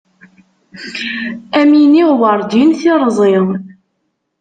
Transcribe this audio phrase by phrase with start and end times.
[1.59, 3.35] Ad am iniɣ warǧin tiṛẓi.